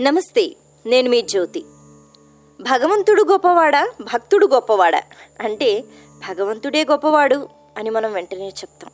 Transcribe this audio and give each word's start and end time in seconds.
నమస్తే 0.00 0.56
నేను 0.86 1.10
మీ 1.10 1.20
జ్యోతి. 1.22 1.64
భగవంతుడు 2.60 3.22
గొప్పవాడా 3.22 3.92
భక్తుడు 4.00 4.46
గొప్పవాడా? 4.46 5.02
అంటే 5.40 5.84
భగవంతుడే 6.28 6.84
గొప్పవాడు 6.84 7.48
అని 7.78 7.90
మనం 7.90 8.12
వెంటనే 8.12 8.48
చెప్తాం. 8.48 8.90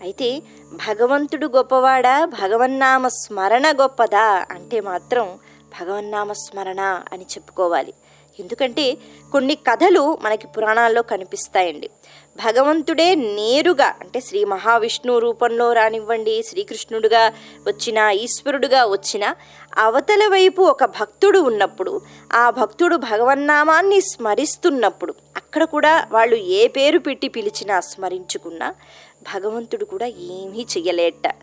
అయితే 0.00 0.42
భగవంతుడు 0.88 1.46
గొప్పవాడా 1.46 2.24
భగవన్నామ 2.24 3.08
స్మరణ 3.08 3.72
గొప్పదా 3.82 4.46
అంటే 4.50 4.80
మాత్రం 4.80 5.38
భగవన్నామ 5.80 6.32
స్మరణ 6.32 6.80
అని 7.12 7.22
చెప్పుకోవాలి. 7.22 7.94
ఎందుకంటే 8.40 8.96
కొన్ని 9.32 9.54
కథలు 9.54 10.18
మనకి 10.22 10.46
పురాణాల్లో 10.46 11.02
కనిపిస్తాయండి. 11.02 11.90
భగవంతుడే 12.36 13.14
నేరుగా 13.14 13.94
అంటే 14.00 14.20
శ్రీ 14.20 14.44
మహావిష్ణువు 14.44 15.18
రూపంలో 15.18 15.72
రానివ్వండి 15.72 16.42
శ్రీకృష్ణుడుగా 16.42 17.32
వచ్చిన 17.66 17.98
ఈశ్వరుడుగా 17.98 18.84
వచ్చిన 18.84 19.34
అవతల 19.78 20.28
వైపు 20.28 20.62
ఒక 20.62 20.84
భక్తుడు 20.84 21.38
ఉన్నప్పుడు 21.38 22.00
ఆ 22.32 22.50
భక్తుడు 22.50 22.96
భగవన్నామాన్ని 22.96 24.00
స్మరిస్తున్నప్పుడు 24.00 25.14
అక్కడ 25.36 25.64
కూడా 25.64 26.08
వాళ్ళు 26.10 26.36
ఏ 26.36 26.68
పేరు 26.68 26.98
పెట్టి 26.98 27.28
పిలిచినా 27.28 27.80
స్మరించుకున్నా 27.80 28.74
భగవంతుడు 29.22 29.84
కూడా 29.84 30.06
ఏమీ 30.06 30.66
చెయ్యలేట. 30.76 31.34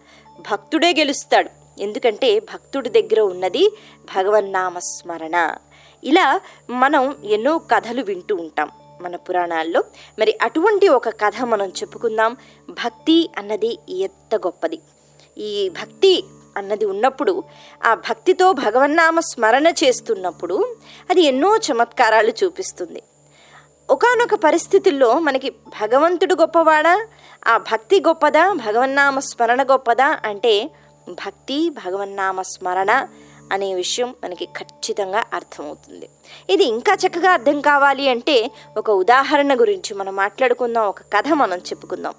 భక్తుడే 0.52 0.94
గెలుస్తాడు. 0.94 1.50
ఎందుకంటే 1.82 2.40
భక్తుడి 2.40 2.90
దగ్గర 2.90 3.20
ఉన్నది 3.20 3.78
భగవన్నామస్మరణ 4.16 5.56
ఇలా 6.04 6.42
మనం 6.70 7.16
ఎన్నో 7.24 7.58
కథలు 7.58 8.02
వింటూ 8.04 8.36
ఉంటాం. 8.36 8.72
మన 9.02 9.16
పురాణాల్లో. 9.16 9.84
మరి 10.20 10.38
అటువంటి 10.42 10.88
ఒక 10.88 11.10
కథ 11.10 11.42
మనం 11.44 11.68
చెప్పుకుందాం. 11.68 12.38
భక్తి 12.70 13.30
అన్నది 13.38 13.80
ఎంత 13.90 14.36
గొప్పది. 14.36 14.80
ఈ 15.38 15.70
భక్తి 15.70 16.24
అన్నది 16.58 16.86
ఉన్నప్పుడు 16.86 17.44
ఆ 17.86 17.94
భక్తితో 17.94 18.52
భగవన్నామ 18.52 19.20
స్మరణ 19.20 19.68
చేస్తున్నప్పుడు 19.68 20.76
అది 21.10 21.22
ఎన్నో 21.22 21.58
చమత్కారాలు 21.58 22.34
చూపిస్తుంది. 22.44 23.04
ఒకానొక 23.90 24.36
పరిస్థితుల్లో 24.44 25.20
మనకి 25.20 25.50
భగవంతుడు 25.50 26.36
గొప్పవాడా? 26.36 27.08
ఆ 27.48 27.58
భక్తి 27.58 28.00
గొప్పదా? 28.00 28.54
భగవన్నామ 28.54 29.20
స్మరణ 29.20 29.64
గొప్పదా? 29.64 30.20
అంటే 30.26 30.72
భక్తి 31.10 31.70
భగవన్నామ 31.70 32.42
స్మరణ 32.42 33.08
అనే 33.52 33.74
విషయం 33.74 34.16
మనకి 34.24 34.46
ఖచ్చితంగా 34.46 35.24
అర్థమవుతుంది. 35.34 36.10
ఇది 36.50 36.64
ఇంకా 36.64 36.94
చక్కగా 36.94 37.32
అర్థం 37.32 37.62
కావాలి 37.62 38.10
అంటే 38.10 38.52
ఒక 38.78 38.90
ఉదాహరణ 38.90 39.60
గురించి 39.60 39.94
మనం 39.94 40.16
మాట్లాడుకుందాం 40.16 40.86
ఒక 40.86 41.02
కథ 41.02 41.28
మనం 41.28 41.58
చెప్పుకుందాం. 41.58 42.14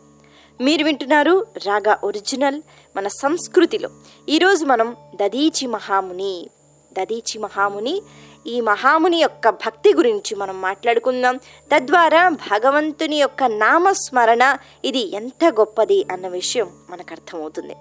మీరు 0.61 0.85
వింటున్నారు 0.85 1.47
రాగా 1.67 1.99
ఒరిజినల్ 2.05 2.63
మన 2.97 3.09
సంస్కృతిలో. 3.09 3.89
ఈరోజు 4.29 4.65
మనం 4.65 4.97
దదీచి 5.15 5.67
మహాముని 5.67 6.51
దదీచి 6.93 7.39
మహాముని 7.39 8.03
ఈ 8.47 8.61
మహాముని 8.61 9.17
యొక్క 9.17 9.49
భక్తి 9.49 9.95
గురించి 9.95 10.35
మనం 10.35 10.61
మాట్లాడుకుందాం. 10.61 11.37
తద్వారా 11.73 12.29
భగవంతుని 12.29 13.17
యొక్క 13.17 13.45
నామస్మరణ 13.45 14.57
ఇది 14.85 15.15
ఎంత 15.17 15.45
గొప్పది 15.45 16.07
అన్న 16.13 16.29
విషయం 16.29 16.71
మనకు 16.91 17.13
అర్థమవుతుంది. 17.13 17.75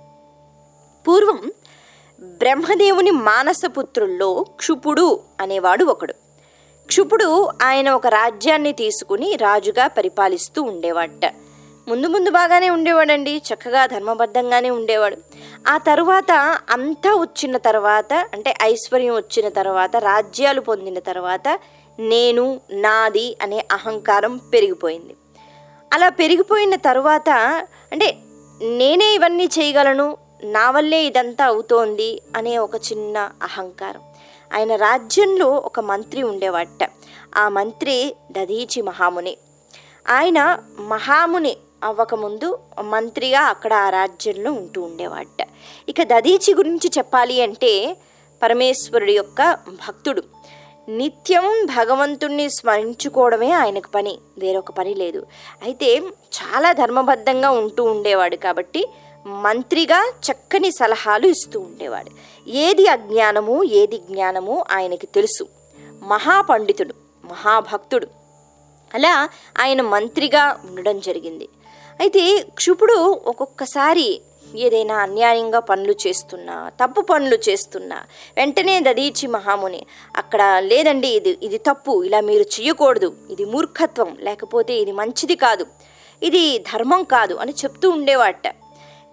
పూర్వం 1.07 1.51
బ్రహ్మదేవుని 2.21 3.11
మానసపుత్రుల్లో 3.11 4.45
క్షుపుడు 4.55 5.19
అనేవాడు 5.39 5.85
ఒకడు. 5.85 6.13
క్షుపుడు 6.85 7.49
ఆయన 7.63 7.89
ఒక 7.89 8.07
రాజ్యాన్ని 8.07 8.71
తీసుకుని 8.73 9.35
రాజుగా 9.35 9.87
పరిపాలిస్తూ 9.87 10.63
ఉండేవాడట. 10.63 11.33
ముందు 11.87 12.07
ముందు 12.07 12.29
బాగానే 12.29 12.69
ఉండేవాడండి 12.69 13.41
చక్కగా 13.53 13.85
ధర్మబద్ధంగానే 13.85 14.69
ఉండేవాడు. 14.69 15.17
ఆ 15.67 15.77
తరువాత 15.77 16.31
అంతా 16.69 17.15
వచ్చిన 17.15 17.57
తర్వాత 17.57 18.13
అంటే 18.13 18.53
ఐశ్వర్యం 18.61 19.15
వచ్చిన 19.15 19.49
తర్వాత 19.49 19.95
రాజ్యాలు 19.95 20.61
పొందిన 20.61 20.99
తర్వాత 20.99 21.59
నేను 21.99 22.61
నాది 22.71 23.37
అనే 23.41 23.65
అహంకారం 23.71 24.37
పెరిగిపోయింది. 24.37 25.15
అలా 25.93 26.09
పెరిగిపోయిన 26.09 26.75
తర్వాత 26.75 27.29
అంటే 27.91 28.17
నేనే 28.61 29.15
ఇవన్నీ 29.15 29.45
చేయగలను 29.45 30.17
నా 30.43 30.71
వల్లే 30.71 31.03
ఇదంతా 31.03 31.45
అవుతోంది 31.45 32.21
అనే 32.35 32.57
ఒక 32.57 32.75
చిన్న 32.75 33.17
అహంకారం. 33.43 34.01
ఆయన 34.53 34.75
రాజ్యంలో 34.75 35.49
ఒక 35.49 35.79
మంత్రి 35.79 36.23
ఉండేవాట. 36.23 36.89
ఆ 37.35 37.49
మంత్రి 37.49 38.15
దదీచి 38.31 38.81
మహాముని. 38.81 39.37
ఆయన 40.09 40.63
మహాముని 40.79 41.57
అవ్వకముందు 41.83 42.59
మంత్రిగా 42.81 43.39
అక్కడ 43.39 43.73
ఆ 43.73 43.89
రాజ్యంలో 43.89 44.51
ఉంటూ 44.51 44.81
ఉండేవాట. 44.81 45.47
ఇక 45.89 45.95
దదీచి 46.03 46.53
గురించి 46.53 46.91
చెప్పాలి 46.97 47.41
అంటే 47.41 47.97
పరమేశ్వరుడి 48.43 49.13
యొక్క 49.13 49.53
భక్తుడు. 49.53 50.23
నిత్యం 50.89 51.65
భగవంతుణ్ణి 51.65 52.49
స్మరించుకోవడమే 52.49 53.51
ఆయనకు 53.51 53.87
పని. 53.87 54.17
వేరొక 54.37 54.71
పని 54.71 54.93
లేదు. 54.93 55.25
అయితే 55.63 55.97
చాలా 56.09 56.71
ధర్మబద్ధంగా 56.71 57.49
ఉంటూ 57.49 57.83
ఉండేవాడు 57.83 58.35
కాబట్టి 58.35 58.87
మంత్రిగా 59.25 60.11
చక్కని 60.23 60.71
సలహాలు 60.71 61.27
ఇస్తూ 61.27 61.59
ఉండేవాడు. 61.59 62.11
ఏది 62.47 62.87
అజ్ఞానము 62.87 63.63
ఏది 63.63 63.97
జ్ఞానము 63.97 64.65
ఆయనకి 64.71 65.05
తెలుసు. 65.05 65.47
మహాపండితుడు 66.03 66.93
మహాభక్తుడు. 67.25 68.07
అలా 68.95 69.29
ఆయన 69.59 69.81
మంత్రిగా 69.81 70.59
ఉండడం 70.69 70.99
జరిగింది. 70.99 71.49
అయితే 72.01 72.39
క్షుపుడు 72.39 73.21
ఒక్కొక్కసారి 73.25 74.21
ఏదైనా 74.55 74.97
అన్యాయంగా 74.97 75.59
పనులు 75.59 75.95
చేస్తున్నా 76.07 76.71
తప్పు 76.81 77.01
పనులు 77.01 77.37
చేస్తున్నా 77.49 78.05
వెంటనే 78.37 78.79
దదీచి 78.79 79.27
మహాముని 79.27 79.85
అక్కడ 80.15 80.41
లేదండి 80.43 81.07
ఇది 81.07 81.37
ఇది 81.41 81.57
తప్పు 81.57 82.03
ఇలా 82.03 82.19
మీరు 82.21 82.41
చేయకూడదు 82.41 83.13
ఇది 83.29 83.45
మూర్ఖత్వం 83.45 84.17
లేకపోతే 84.19 84.73
ఇది 84.77 84.91
మంచిది 84.91 85.35
కాదు 85.35 85.65
ఇది 86.23 86.57
ధర్మం 86.57 87.03
కాదు 87.03 87.33
అని 87.33 87.51
చెప్తూ 87.51 87.89
ఉండేవాట 87.89 88.47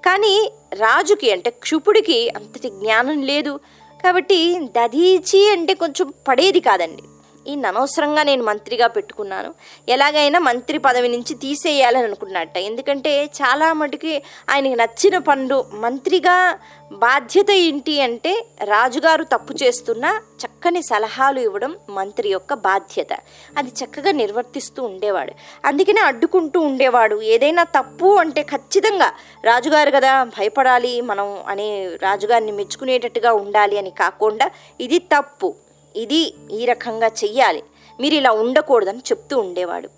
కానీ 0.08 0.52
రాజుకి 0.74 1.32
అంటే 1.32 1.50
క్షుపుడికి 1.50 2.30
అంతటి 2.36 2.68
జ్ఞానం 2.68 3.22
లేదు. 3.22 3.60
కాబట్టి 4.04 4.38
దదీచి 4.76 5.40
అంటే 5.50 5.74
కొంచెం 5.74 6.12
పడేది 6.28 6.60
కాదండి. 6.60 7.02
ఈ 7.48 7.56
అనవసరంగా 7.56 8.22
నేను 8.22 8.44
మంత్రిగా 8.44 8.86
పెట్టుకున్నాను. 8.86 9.54
ఎలాగైనా 9.88 10.38
మంత్రి 10.38 10.78
పదవి 10.78 11.08
నుంచి 11.08 11.34
తీసేయాలని 11.34 12.04
అనుకున్నట్ట. 12.04 12.58
ఎందుకంటే 12.58 13.24
చాలా 13.24 13.72
మటుకి 13.72 14.22
ఆయనకి 14.50 14.76
నచ్చిన 14.76 15.18
పనులు 15.18 15.64
మంత్రిగా 15.74 16.58
బాధ్యత 16.92 17.50
ఏంటి 17.50 18.00
అంటే 18.00 18.46
రాజుగారు 18.64 19.24
తప్పు 19.24 19.54
చేస్తున్న 19.62 20.20
చక్కని 20.44 20.82
సలహాలు 20.82 21.40
ఇవ్వడం 21.40 21.76
మంత్రి 21.90 22.28
యొక్క 22.28 22.54
బాధ్యత. 22.54 23.12
అది 23.56 23.68
చక్కగా 23.68 24.12
నిర్వర్తిస్తూ 24.12 24.82
ఉండేవాడు. 24.82 25.32
అందుకనే 25.64 26.00
అడ్డుకుంటూ 26.00 26.60
ఉండేవాడు. 26.60 27.22
ఏదైనా 27.22 27.64
తప్పు 27.64 28.16
అంటే 28.16 28.42
ఖచ్చితంగా 28.42 29.12
రాజుగారు 29.44 29.90
కదా 29.90 30.24
భయపడాలి 30.24 31.00
మనం 31.00 31.38
అనే 31.48 31.86
రాజుగారిని 32.02 32.52
మెచ్చుకునేటట్టుగా 32.52 33.32
ఉండాలి 33.32 33.78
అని 33.78 33.90
కాకుండా 33.90 34.50
ఇది 34.80 34.98
తప్పు. 34.98 35.54
ఇది 35.98 36.34
ఈ 36.52 36.64
రకంగా 36.64 37.06
చెయ్యాలి. 37.06 37.62
మీరు 38.00 38.14
ఇలా 38.14 38.32
ఉండకూడదని 38.32 38.98
చెప్తూ 38.98 39.38
ఉండేవాడు. 39.38 39.88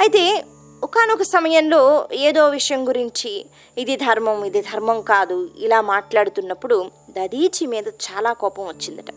అయితే 0.00 0.44
ఒకనొక 0.84 1.22
సమయంలో 1.22 2.08
ఏదో 2.14 2.48
విషయం 2.48 2.88
గురించి 2.88 3.46
ఇది 3.78 3.96
ధర్మం 3.96 4.44
ఇది 4.44 4.60
ధర్మం 4.60 5.02
కాదు 5.02 5.48
ఇలా 5.58 5.80
మాట్లాడుతున్నప్పుడు 5.80 6.90
దదీచి 7.10 7.66
మీద 7.66 7.88
చాలా 7.88 8.32
కోపం 8.32 8.66
వచ్చిందట. 8.66 9.10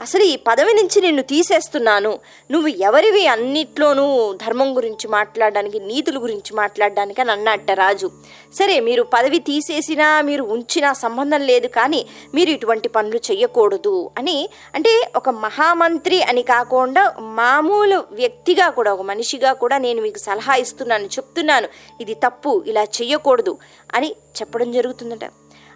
అసలు 0.00 0.22
ఈ 0.22 0.36
పదవి 0.36 0.72
నుంచి 0.72 1.00
నిన్ను 1.00 1.22
తీసేస్తున్నాను. 1.22 2.18
నువ్వు 2.50 2.68
ఎవరివి 2.68 3.26
అన్నిట్లోనూ 3.26 4.32
ధర్మం 4.32 4.76
గురించి 4.76 5.08
మాట్లాడడానికి 5.08 5.80
నీతుల 5.80 6.22
గురించి 6.22 6.56
మాట్లాడడానికి 6.56 7.20
అని 7.20 7.32
అన్నట్ట 7.32 7.70
రాజు. 7.70 8.10
సరే 8.54 8.80
మీరు 8.80 9.02
పదవి 9.02 9.38
తీసేసినా 9.38 10.20
మీరు 10.20 10.42
ఉంచినా 10.42 10.92
సంబంధం 10.92 11.40
లేదు 11.40 11.66
కానీ 11.66 12.06
మీరు 12.34 12.50
ఇటువంటి 12.50 12.88
పనులు 12.88 13.16
చేయకూడదు 13.16 14.10
అని. 14.18 14.48
అంటే 14.74 15.12
ఒక 15.16 15.28
మహామంత్రి 15.28 16.22
అని 16.22 16.42
కాకుండా 16.42 17.14
మామూలు 17.20 18.04
వ్యక్తిగా 18.12 18.68
కూడా 18.68 18.92
ఒక 18.94 19.00
మనిషిగా 19.00 19.52
కూడా 19.52 19.78
నేను 19.78 20.02
మీకు 20.02 20.18
సలహా 20.18 20.54
ఇస్తున్నాను 20.54 21.04
చెప్తున్నాను. 21.04 21.68
ఇది 22.00 22.14
తప్పు 22.14 22.64
ఇలా 22.66 22.82
చెయ్యకూడదు 22.82 23.58
అని 23.94 24.10
చెప్పడం 24.10 24.72
జరుగుతుందట. 24.72 25.24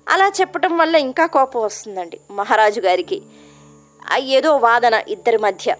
అలా 0.08 0.32
చెప్పడం 0.40 0.76
వల్ల 0.76 0.96
ఇంకా 0.96 1.26
కోపం 1.26 1.62
వస్తుందండి 1.62 2.20
మహారాజు 2.30 2.80
గారికి. 2.80 3.22
ఏదో 4.18 4.56
వాదన 4.56 5.02
ఇద్దరి 5.08 5.36
మధ్య. 5.36 5.76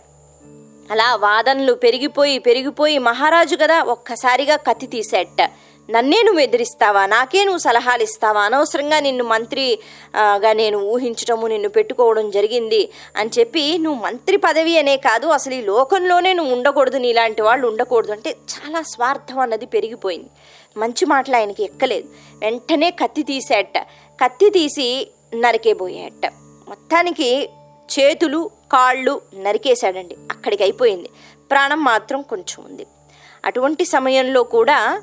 అలా 0.91 1.15
వాదనలు 1.15 1.73
పెరిగిపోయి 1.73 2.39
పెరిగిపోయి 2.39 2.99
మహారాజు 2.99 3.57
కదా 3.57 3.83
ఒక్కసారిగా 3.83 4.57
కత్తి 4.57 4.87
తీసేట. 4.87 5.51
నన్నే 5.91 6.23
నువ్వు 6.23 6.41
ఎదిరిస్తావా? 6.41 7.07
నాకే 7.07 7.45
నువ్వు 7.45 7.59
సలహాలు 7.59 8.03
ఇస్తావా 8.03 8.43
అనవసరంగా 8.43 9.01
నిన్ను 9.01 9.25
మంత్రిగా 9.25 10.53
నేను 10.53 10.79
ఊహించటము 10.79 11.47
నిన్ను 11.47 11.69
పెట్టుకోవడం 11.69 12.31
జరిగింది 12.31 12.91
అని 13.17 13.31
చెప్పి 13.39 13.79
నువ్వు 13.79 14.03
మంత్రి 14.03 14.37
పదవి 14.37 14.79
అనే 14.79 14.97
కాదు 14.97 15.27
అసలు 15.27 15.55
ఈ 15.55 15.61
లోకంలోనే 15.61 16.33
నువ్వు 16.33 16.55
ఉండకూడదు 16.55 16.97
నీలాంటి 16.97 17.43
వాళ్ళు 17.43 17.69
ఉండకూడదు 17.69 18.13
అంటే 18.13 18.31
చాలా 18.31 18.83
స్వార్థం 18.83 19.39
అన్నది 19.39 19.67
పెరిగిపోయింది. 19.67 20.29
మంచి 20.77 21.07
మాటలు 21.07 21.37
ఆయనకి 21.37 21.65
ఎక్కలేదు. 21.65 22.09
వెంటనే 22.39 22.91
కత్తి 22.91 23.23
తీసేట. 23.23 23.79
కత్తి 24.25 24.51
తీసి 24.51 25.11
నరికేబోయేట. 25.35 26.33
మొత్తానికి 26.69 27.51
చేతులు 27.93 28.51
కాళ్ళు 28.73 29.21
నరికేశాడండి. 29.35 30.17
అక్కడికి 30.31 30.63
అయిపోయింది. 30.63 31.11
ప్రాణం 31.51 31.85
మాత్రం 31.85 32.23
కొంచెం 32.23 32.65
ఉంది. 32.65 32.87
అటువంటి 33.45 33.85
సమయంలో 33.85 34.43
కూడా 34.43 35.03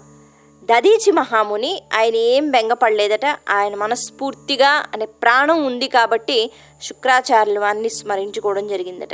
దదీచి 0.64 1.12
మహాముని 1.12 1.82
ఆయన 1.94 2.16
ఏం 2.16 2.52
బెంగపడలేదట. 2.52 3.26
ఆయన 3.50 3.76
మనస్ఫూర్తిగా 3.76 4.86
అనే 4.94 5.06
ప్రాణం 5.06 5.66
ఉంది 5.66 5.88
కాబట్టి 5.88 6.52
శుక్రాచార్యులవారిని 6.84 7.90
స్మరించుకోవడం 7.90 8.68
జరిగిందట. 8.68 9.14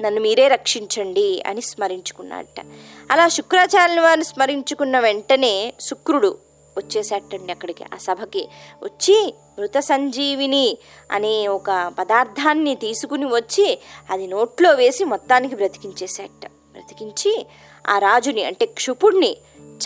నన్ను 0.00 0.20
మీరే 0.20 0.48
రక్షించండి 0.48 1.42
అని 1.46 1.60
స్మరించుకున్నాడట. 1.60 2.64
అలా 3.10 3.28
శుక్రాచార్యుల 3.28 4.00
వారిని 4.00 4.24
స్మరించుకున్న 4.24 5.00
వెంటనే 5.00 5.74
శుక్రుడు 5.80 6.38
వచ్చేసేటండి 6.78 7.52
అక్కడికి 7.52 7.84
ఆ 7.84 7.96
సభకి. 7.96 8.48
వచ్చి 8.82 9.34
మృత 9.58 9.78
సంజీవిని 9.78 10.78
అనే 11.12 11.34
ఒక 11.48 11.92
పదార్థాన్ని 11.98 12.74
తీసుకుని 12.74 13.26
వచ్చి 13.26 13.78
అది 14.10 14.26
నోట్లో 14.26 14.70
వేసి 14.74 15.04
మొత్తానికి 15.04 15.54
బ్రతికించేసేట. 15.54 16.46
బ్రతికించి 16.72 17.46
ఆ 17.88 17.98
రాజుని 17.98 18.44
అంటే 18.44 18.66
క్షుపుణ్ణి 18.66 19.36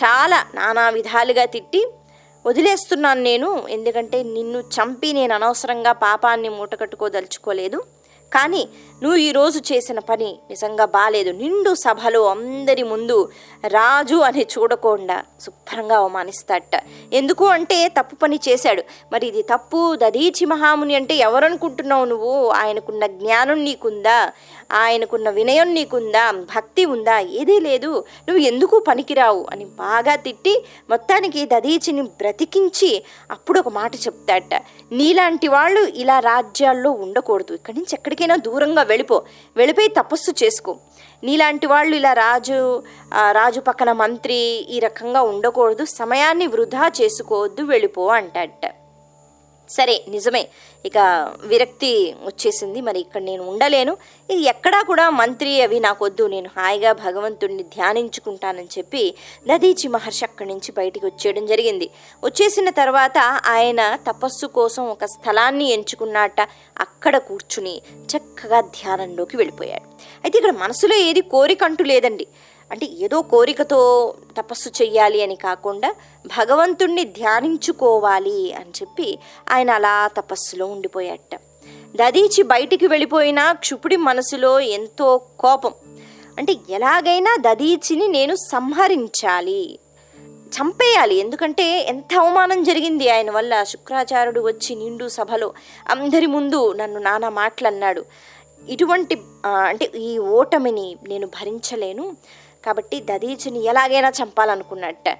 చాలా 0.01 0.39
నానా 0.55 0.89
విధాలుగా 0.89 1.45
తిట్టి 1.45 1.81
వదిలేస్తున్నాను 2.45 3.21
నేను 3.21 3.67
ఎందుకంటే 3.69 4.23
నిన్ను 4.23 4.59
చంపి 4.59 5.13
నేను 5.13 5.35
అనవసరంగా 5.35 5.91
పాపాన్ని 5.91 6.49
మూటకట్టుకోదలుచుకోలేదు. 6.49 7.83
కానీ 8.33 8.67
నువ్వు 9.03 9.17
ఈరోజు 9.17 9.73
చేసిన 9.73 9.99
పని 9.99 10.37
నిజంగా 10.49 10.85
బాగాలేదు 10.85 11.29
నిండు 11.29 11.73
సభలో 11.73 12.25
అందరి 12.25 12.83
ముందు 12.83 13.29
రాజు 13.67 14.15
అని 14.15 14.41
చూడకుండా 14.41 15.23
శుభ్రంగా 15.41 15.97
అవమానిస్తాడట. 15.97 16.83
ఎందుకు 17.13 17.45
అంటే 17.45 17.87
తప్పు 17.87 18.15
పని 18.15 18.39
చేశాడు. 18.49 18.83
మరి 19.13 19.27
ఇది 19.27 19.41
తప్పు? 19.41 19.95
దదీచి 19.95 20.45
మహాముని 20.45 20.95
అంటే 20.95 21.15
ఎవరనుకుంటున్నావు 21.15 22.05
నువ్వు? 22.05 22.49
ఆయనకున్న 22.49 23.05
జ్ఞానం 23.05 23.63
నీకుందా? 23.63 24.31
ఆయనకున్న 24.71 25.29
వినయం 25.29 25.73
నీకుందా? 25.73 26.31
భక్తి 26.31 26.85
ఉందా? 26.85 27.19
ఏదీ 27.19 27.59
లేదు. 27.59 28.05
నువ్వు 28.29 28.37
ఎందుకు 28.37 28.85
పనికిరావు? 28.87 29.45
అని 29.51 29.65
బాగా 29.65 30.15
తిట్టి 30.15 30.65
మొత్తానికి 30.89 31.45
దదీచిని 31.45 32.01
బ్రతికించి 32.01 33.03
అప్పుడు 33.31 33.59
ఒక 33.59 33.69
మాట 33.69 33.95
చెప్తాడట. 33.95 34.61
నీలాంటి 34.91 35.47
వాళ్ళు 35.47 35.81
ఇలా 35.81 36.19
రాజ్యాల్లో 36.19 36.91
ఉండకూడదు. 36.91 37.53
ఇక్కడి 37.53 37.77
నుంచి 37.77 37.95
ఎక్కడికైనా 37.95 38.35
దూరంగా 38.35 38.83
వెళ్ళిపో. 38.93 39.17
వెళ్ళిపోయి 39.57 39.89
తపస్సు 39.99 40.31
చేసుకో. 40.43 40.73
నీలాంటి 41.27 41.67
వాళ్ళు 41.73 41.93
ఇలా 41.99 42.13
రాజు 42.25 42.59
రాజు 43.39 43.59
పక్కన 43.67 43.91
మంత్రి 44.03 44.39
ఈ 44.75 44.79
రకంగా 44.87 45.21
ఉండకూడదు. 45.31 45.83
సమయాన్ని 45.99 46.47
వృధా 46.55 46.87
చేసుకోవద్దు 47.01 47.63
వెళ్ళిపో 47.73 48.05
అంటాడట 48.19 48.65
సరే 49.77 49.95
నిజమే. 50.09 50.41
ఇక 50.85 50.97
విరక్తి 51.43 51.91
వచ్చేసింది. 52.25 52.79
మరి 52.81 52.99
ఇక్కడ 52.99 53.21
నేను 53.21 53.43
ఉండలేను. 53.49 53.93
ఇది 54.29 54.43
ఎక్కడా 54.43 54.79
కూడా 54.81 55.05
మంత్రి 55.09 55.51
అవి 55.61 55.79
నాకొద్దు. 55.79 56.27
నేను 56.27 56.49
హాయిగా 56.57 56.91
భగవంతుడిని 57.05 57.63
ధ్యానించుకుంటానని 57.63 58.71
చెప్పి 58.77 59.03
దదీచి 59.47 59.87
మహర్షి 59.87 60.25
అక్కడి 60.25 60.49
నుంచి 60.49 60.71
బయటికి 60.71 61.05
వచ్చేయడం 61.05 61.45
జరిగింది. 61.45 61.89
వచ్చేసిన 62.23 62.69
తర్వాత 62.69 63.17
ఆయన 63.45 63.81
తపస్సు 64.07 64.47
కోసం 64.47 64.83
ఒక 64.95 65.05
స్థలాన్ని 65.05 65.67
ఎంచుకున్నట్ట 65.71 66.41
అక్కడ 66.79 67.17
కూర్చుని 67.29 67.75
చక్కగా 68.11 68.61
ధ్యానంలోకి 68.61 69.37
వెళ్ళిపోయాడు. 69.37 69.87
అయితే 70.23 70.37
ఇక్కడ 70.37 70.55
మనసులో 70.55 70.95
ఏది 70.95 71.21
కోరికంటూ 71.21 71.83
లేదండి. 71.83 72.27
అంటే 72.71 72.85
ఏదో 72.85 73.21
కోరికతో 73.21 74.13
తపస్సు 74.37 74.69
చెయ్యాలి 74.69 75.23
అని 75.23 75.35
కాకుండా 75.35 75.95
భగవంతుణ్ణి 76.27 77.03
ధ్యానించుకోవాలి 77.03 78.53
అని 78.53 78.69
చెప్పి 78.69 79.19
ఆయన 79.51 79.71
అలా 79.71 80.07
తపస్సులో 80.07 80.65
ఉండిపోయాట 80.65 81.35
దదీచి 81.95 82.43
బయటికి 82.43 82.87
వెళ్ళిపోయిన 82.87 83.51
క్షుపుడి 83.51 83.95
మనసులో 83.95 84.59
ఎంతో 84.59 85.17
కోపం. 85.17 85.73
అంటే 86.37 86.55
ఎలాగైనా 86.69 87.37
దదీచిని 87.39 88.07
నేను 88.07 88.35
సంహరించాలి 88.35 89.79
చంపేయాలి. 90.55 91.15
ఎందుకంటే 91.15 91.85
ఎంత 91.89 92.13
అవమానం 92.19 92.63
జరిగింది 92.63 93.09
ఆయన 93.09 93.31
వల్ల. 93.31 93.63
శుక్రాచార్యుడు 93.63 94.41
వచ్చి 94.41 94.75
నిండు 94.75 95.07
సభలో 95.07 95.53
అందరి 95.87 96.25
ముందు 96.25 96.73
నన్ను 96.73 96.99
నానా 96.99 97.29
మాటలు 97.29 97.67
అన్నాడు 97.67 98.05
ఇటువంటి 98.69 99.21
అంటే 99.45 99.91
ఈ 99.95 100.17
ఓటమిని 100.17 100.95
నేను 101.07 101.27
భరించలేను. 101.27 102.15
కాబట్టి 102.65 102.99
దదీచిని 102.99 103.63
ఎలాగైనా 103.63 104.09
చంపాలనుకున్నట్ట. 104.09 105.17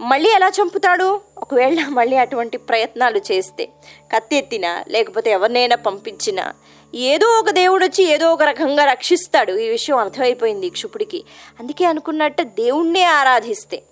మళ్ళీ 0.00 0.30
ఎలా 0.30 0.48
చంపుతాడు? 0.48 1.20
ఒకవేళ 1.38 1.86
మళ్ళీ 1.88 2.16
అటువంటి 2.16 2.58
ప్రయత్నాలు 2.58 3.18
చేస్తే 3.18 3.68
కత్తెత్తినా 4.14 4.84
లేకపోతే 4.88 5.30
ఎవరినైనా 5.30 5.76
పంపించినా 5.76 6.54
ఏదో 6.94 7.26
ఒక 7.26 7.50
దేవుడు 7.50 7.84
వచ్చి 7.84 8.04
ఏదో 8.04 8.32
ఒక 8.32 8.42
రకంగా 8.42 8.84
రక్షిస్తాడు. 8.84 9.52
ఈ 9.52 9.68
విషయం 9.68 9.96
అర్థమైపోయింది 9.96 10.70
క్షుపుడికి 10.70 11.24
అందుకే 11.60 11.84
అనుకున్నట్ట 11.84 12.42
దేవుణ్ణే 12.42 13.02
ఆరాధిస్తే. 13.02 13.82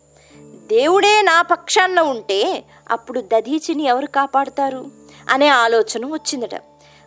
దేవుడే 0.67 1.23
నా 1.23 1.43
పక్షాన 1.43 2.01
ఉంటే 2.01 2.65
అప్పుడు 2.91 3.21
దదీచిని 3.21 3.83
ఎవరు 3.85 4.07
కాపాడుతారు? 4.07 4.87
అనే 5.31 5.49
ఆలోచన 5.49 6.07
వచ్చిందట. 6.07 6.55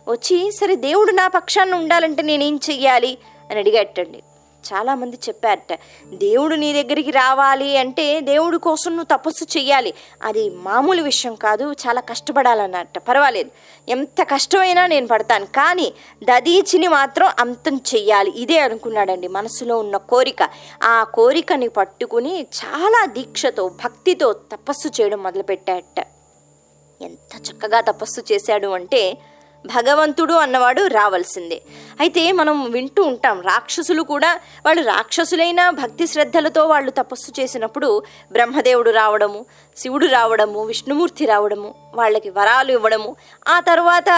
వచ్చి 0.08 0.52
సరే 0.52 0.76
దేవుడు 0.76 1.10
నా 1.10 1.28
పక్షాన 1.28 1.74
ఉండాలంటే 1.74 2.22
నేనేం 2.22 2.60
చెయ్యాలి? 2.70 3.18
అని 3.50 3.60
అడిగట్టండి 3.60 4.22
చాలామంది 4.72 5.16
చెప్పారట 5.28 5.78
దేవుడు 6.14 6.54
నీ 6.54 6.82
దగ్గరికి 6.82 7.10
రావాలి 7.10 7.76
అంటే 7.76 8.20
దేవుడి 8.20 8.58
కోసం 8.58 8.90
నువ్వు 8.90 9.18
తపస్సు 9.18 9.58
చెయ్యాలి. 9.58 9.94
అది 10.22 10.50
మామూలు 10.50 11.02
విషయం 11.02 11.34
కాదు 11.34 11.72
చాలా 11.72 12.00
కష్టపడాలన్నట్ట. 12.00 12.98
పర్వాలేదు 12.98 13.50
ఎంత 13.88 14.22
కష్టమైనా 14.22 14.86
నేను 14.86 15.06
పడతాను. 15.06 15.46
కానీ 15.46 15.92
దదీచిని 16.24 16.88
మాత్రం 16.88 17.28
అంతం 17.38 17.76
చెయ్యాలి. 17.94 18.30
ఇదే 18.30 18.58
అనుకున్నాడండి 18.58 19.28
మనసులో 19.28 19.78
ఉన్న 19.78 19.96
కోరిక. 19.96 20.50
ఆ 20.82 21.04
కోరికని 21.04 21.68
పట్టుకుని 21.68 22.42
చాలా 22.42 23.06
దీక్షతో 23.06 23.68
భక్తితో 23.68 24.32
తపస్సు 24.32 24.88
చేయడం 24.88 25.22
మొదలుపెట్టాట 25.22 26.06
ఎంత 27.02 27.32
చక్కగా 27.48 27.80
తపస్సు 27.80 28.20
చేశాడు 28.32 28.68
అంటే 28.68 29.18
భగవంతుడు 29.66 30.34
అన్నవాడు 30.34 30.86
రావాల్సిందే. 30.86 31.62
అయితే 32.00 32.32
మనం 32.32 32.70
వింటూ 32.70 33.02
ఉంటాం 33.02 33.40
రాక్షసులు 33.40 34.02
కూడా 34.02 34.40
వాళ్ళు 34.66 34.82
రాక్షసులైన 34.82 35.70
భక్తి 35.70 36.06
శ్రద్ధలతో 36.06 36.64
వాళ్ళు 36.64 36.90
తపస్సు 36.90 37.40
చేసినప్పుడు 37.40 38.02
బ్రహ్మదేవుడు 38.32 38.90
రావడము 38.90 39.46
శివుడు 39.76 40.06
రావడము 40.06 40.64
విష్ణుమూర్తి 40.64 41.26
రావడము 41.26 41.74
వాళ్ళకి 41.94 42.30
వరాలు 42.30 42.72
ఇవ్వడము 42.72 43.16
ఆ 43.48 43.60
తర్వాత 43.60 44.10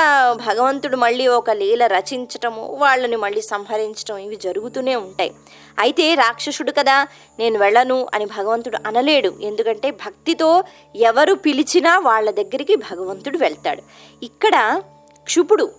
భగవంతుడు 0.49 0.97
మళ్ళీ 0.97 1.27
ఒక 1.27 1.51
లీల 1.51 1.87
రచించటము 1.87 2.77
వాళ్ళని 2.81 3.17
మళ్ళీ 3.17 3.41
సంహరించటం 3.41 4.19
ఇవి 4.19 4.37
జరుగుతూనే 4.37 4.97
ఉంటాయి. 4.97 5.33
అయితే 5.79 6.15
రాక్షసుడు 6.15 6.73
కదా 6.73 7.07
నేను 7.39 7.59
వెళ్ళను 7.59 8.09
అని 8.15 8.25
భగవంతుడు 8.25 8.77
అనలేడు. 8.87 9.33
ఎందుకంటే 9.43 9.91
భక్తితో 9.91 10.65
ఎవరు 10.97 11.35
పిలిచినా 11.35 11.99
వాళ్ళ 11.99 12.31
దగ్గరికి 12.31 12.77
భగవంతుడు 12.77 13.39
వెళ్తాడు. 13.39 13.83
ఇక్కడ 14.23 14.83
క్షుపుడు 15.25 15.71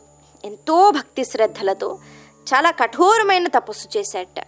ఎంతో 0.46 0.92
భక్తి 0.92 1.26
శ్రద్ధలతో 1.26 2.00
చాలా 2.54 2.72
కఠోరమైన 2.72 3.48
తపస్సు 3.48 3.98
చేశాట 3.98 4.40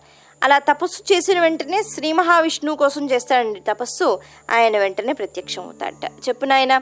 అలా 0.43 0.59
తపస్సు 0.59 1.13
చేసిన 1.13 1.41
వెంటనే 1.41 1.83
శ్రీ 1.83 2.11
మహావిష్ణువు 2.11 2.77
కోసం 2.77 3.11
చేస్తాడండి 3.11 3.59
తపస్సు. 3.59 4.19
ఆయన 4.51 4.77
వెంటనే 4.77 5.13
ప్రత్యక్షం 5.13 5.63
అవుతాడట 5.63 6.05
చెప్పు 6.05 6.45
నాయన 6.45 6.81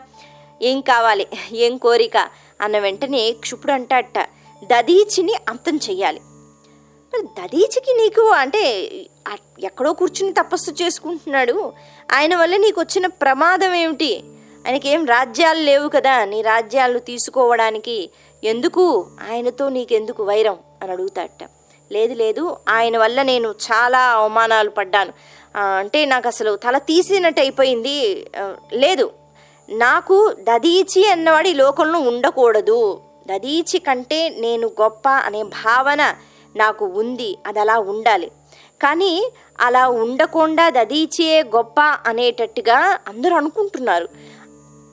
ఏం 0.61 0.81
కావాలి? 0.81 1.27
ఏం 1.51 1.77
కోరిక? 1.77 2.17
అన్న 2.61 2.79
వెంటనే 2.79 3.31
క్షుపుడు 3.31 3.71
అంటాడట. 3.71 4.19
దదీచిని 4.63 5.33
అంతం 5.49 5.77
చెయ్యాలి. 5.77 6.19
మరి 7.13 7.21
దదీచికి 7.21 7.93
నీకు 7.93 8.21
అంటే 8.21 8.61
ఎక్కడో 9.63 9.93
కూర్చుని 9.93 10.33
తపస్సు 10.33 10.71
చేసుకుంటున్నాడు. 10.71 11.73
ఆయన 12.13 12.35
వల్ల 12.35 12.57
నీకు 12.57 12.81
వచ్చిన 12.81 13.07
ప్రమాదం 13.07 13.73
ఏమిటి? 13.73 14.23
ఆయనకేం 14.67 15.05
రాజ్యాలు 15.05 15.59
లేవు 15.59 15.89
కదా 15.89 16.25
నీ 16.25 16.41
రాజ్యాలు 16.41 16.99
తీసుకోవడానికి. 16.99 18.09
ఎందుకు? 18.43 19.07
ఆయనతో 19.31 19.69
నీకెందుకు 19.69 20.23
వైరం? 20.23 20.57
అని 20.81 20.91
అడుగుతాడట. 20.91 21.49
లేదు 21.91 22.13
లేదు 22.13 22.57
ఆయన 22.69 22.97
వల్ల 22.97 23.21
నేను 23.21 23.49
చాలా 23.49 23.99
అవమానాలు 23.99 24.69
పడ్డాను. 24.69 25.13
అంటే 25.55 26.05
నాకు 26.05 26.27
అసలు 26.27 26.55
తల 26.55 26.77
తీసినట్టు 26.77 27.41
అయిపోయింది. 27.41 28.27
లేదు 28.73 29.11
నాకు 29.69 30.35
దదీచి 30.39 31.07
అన్నవాడు 31.07 31.47
ఈ 31.47 31.53
లోకంలో 31.53 31.99
ఉండకూడదు. 31.99 33.01
దదీచి 33.27 33.79
కంటే 33.79 34.29
నేను 34.29 34.67
గొప్ప 34.81 35.09
అనే 35.09 35.43
భావన 35.43 36.15
నాకు 36.55 36.85
ఉంది 36.85 37.37
అది 37.47 37.59
అలా 37.59 37.79
ఉండాలి. 37.79 38.31
కానీ 38.83 39.31
అలా 39.59 39.89
ఉండకుండా 39.89 40.69
దదీచియే 40.69 41.43
గొప్ప 41.43 41.81
అనేటట్టుగా 41.81 42.99
అందరూ 43.07 43.35
అనుకుంటున్నారు. 43.35 44.09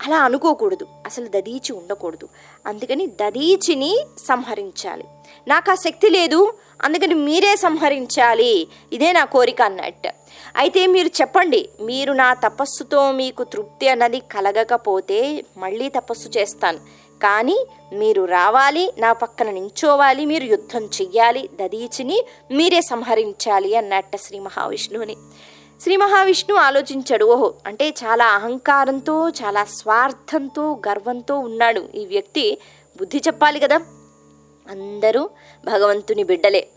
అలా 0.02 0.16
అనుకోకూడదు. 0.18 0.86
అసలు 1.06 1.26
దదీచి 1.26 1.72
ఉండకూడదు. 1.72 2.28
అందుకని 2.66 3.06
దదీచిని 3.06 3.98
సంహరించాలి. 4.28 5.04
నాకు 5.48 5.70
ఆ 5.70 5.74
శక్తి 5.74 6.08
లేదు. 6.08 6.54
అందుకని 6.82 7.14
మీరే 7.14 7.56
సంహరించాలి. 7.56 8.68
ఇదే 8.92 9.12
నా 9.12 9.24
కోరిక 9.24 9.62
అన్నట్టు. 9.62 10.08
అయితే 10.56 10.86
మీరు 10.86 11.08
చెప్పండి. 11.08 11.68
మీరు 11.80 12.12
నా 12.12 12.34
తపస్సుతో 12.34 13.12
మీకు 13.12 13.44
తృప్తి 13.44 13.88
అన్నది 13.88 14.20
కలగకపోతే 14.20 15.44
మళ్ళీ 15.56 15.88
తపస్సు 15.88 16.28
చేస్తాను. 16.28 16.78
కానీ 17.22 17.66
మీరు 17.92 18.24
రావాలి 18.24 18.92
నా 18.98 19.12
పక్కన 19.12 19.50
నించోవాలి 19.50 20.26
మీరు 20.26 20.44
యుద్ధం 20.44 20.84
చెయ్యాలి 20.84 21.48
దదీచిని 21.62 22.24
మీరే 22.50 22.80
సంహరించాలి 22.80 23.76
అన్నట్ట 23.76 24.16
శ్రీ 24.16 24.38
మహావిష్ణువుని. 24.38 25.16
శ్రీ 25.82 25.96
మహావిష్ణువు 25.96 26.60
ఆలోచించాడు 26.60 27.24
ఓహో 27.24 27.54
అంటే 27.66 27.88
చాలా 27.88 28.26
అహంకారంతో 28.26 29.28
చాలా 29.28 29.64
స్వార్థంతో 29.64 30.80
గర్వంతో 30.88 31.38
ఉన్నాడు 31.38 31.88
ఈ 31.94 32.06
వ్యక్తి. 32.06 32.58
బుద్ధి 32.98 33.18
చెప్పాలి 33.18 33.60
కదా? 33.60 33.76
అందరూ 34.70 35.30
భగవంతుని 35.64 36.22
బిడ్డలే. 36.22 36.68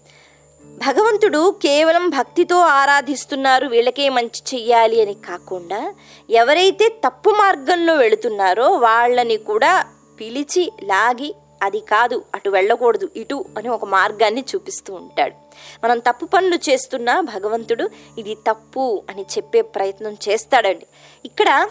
భగవంతుడు 0.65 1.55
కేవలం 1.61 2.09
భక్తితో 2.09 2.59
ఆరాధిస్తున్నారు 2.59 3.67
వీళ్ళకే 3.67 4.09
మంచి 4.09 4.55
చెయ్యాలి 4.55 5.01
అని 5.01 5.13
కాకుండా 5.13 5.93
ఎవరైతే 6.29 6.89
తప్పు 6.89 7.29
మార్గంలో 7.29 7.95
వెళుతున్నారో 7.95 8.69
వాళ్ళని 8.69 9.37
కూడా 9.37 9.85
పిలిచి 10.19 10.71
లాగి 10.83 11.35
అది 11.61 11.79
కాదు 11.79 12.25
అటు 12.35 12.49
వెళ్ళకూడదు 12.49 13.09
ఇటు 13.15 13.45
అని 13.57 13.69
ఒక 13.69 13.85
మార్గాన్ని 13.85 14.45
చూపిస్తూ 14.55 14.93
ఉంటాడు. 14.93 15.35
మనం 15.83 15.99
తప్పు 15.99 16.25
పనులు 16.25 16.55
చేస్తున్నా 16.55 17.21
భగవంతుడు 17.21 17.89
ఇది 18.17 18.35
తప్పు 18.35 19.03
అని 19.09 19.21
చెప్పే 19.21 19.61
ప్రయత్నం 19.61 20.17
చేస్తాడండి. 20.29 20.87
ఇక్కడ 21.25 21.67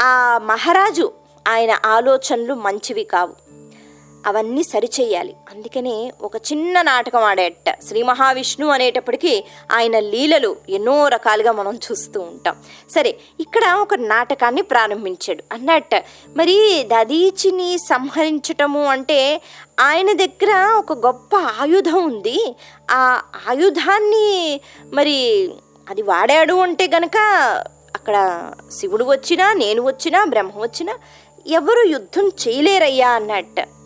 ఆ 0.00 0.38
మహారాజు 0.42 1.12
ఆయన 1.48 1.78
ఆలోచనలు 1.86 2.54
మంచివి 2.54 3.04
కావు. 3.04 3.43
అవన్నీ 4.26 4.62
సరిచేయాలి 4.62 5.34
అందుకనే 5.50 6.12
ఒక 6.22 6.36
చిన్న 6.36 6.82
నాటకం 6.82 7.22
ఆడేట 7.22 7.70
శ్రీ 7.88 8.02
మహావిష్ణువు 8.02 8.72
అనేటప్పటికీ 8.72 9.44
ఆయన 9.72 9.98
లీలలు 9.98 10.56
ఎన్నో 10.68 11.08
రకాలుగా 11.08 11.52
మనం 11.52 11.74
చూస్తూ 11.76 12.20
ఉంటాం. 12.20 12.56
సరే 12.90 13.18
ఇక్కడ 13.40 13.72
ఒక 13.72 13.94
నాటకాన్ని 13.94 14.62
ప్రారంభించాడు. 14.62 15.42
అన్నట్ట 15.52 15.94
మరి 16.36 16.86
దదీచిని 16.86 17.78
సంహరించటము 17.78 18.84
అంటే 18.84 19.40
ఆయన 19.80 20.12
దగ్గర 20.12 20.74
ఒక 20.78 20.92
గొప్ప 20.92 21.36
ఆయుధం 21.36 22.04
ఉంది. 22.04 22.56
ఆ 22.90 23.22
ఆయుధాన్ని 23.48 24.60
మరి 24.92 25.50
అది 25.90 26.02
వాడాడు 26.02 26.54
అంటే 26.54 26.90
గనక 26.94 27.16
అక్కడ 27.94 28.16
శివుడు 28.78 29.04
వచ్చినా 29.04 29.52
నేను 29.52 29.82
వచ్చినా 29.82 30.24
బ్రహ్మ 30.24 30.50
వచ్చినా 30.56 30.98
ఎవరు 31.46 31.88
యుద్ధం 31.88 32.26
చేయలేరయ్యా 32.28 33.10
అన్నట్టు. 33.10 33.83